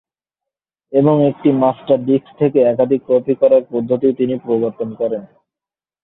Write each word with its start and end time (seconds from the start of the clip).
এবং 0.93 1.15
একটি 1.29 1.49
master 1.61 1.97
disc 2.05 2.27
থেকে 2.39 2.59
একাধিক 2.63 3.01
কপি 3.07 3.33
করার 3.41 3.63
পদ্ধতিও 3.71 4.17
তিনি 4.19 4.33
প্রবর্তন 4.45 4.89
করেন। 4.95 5.23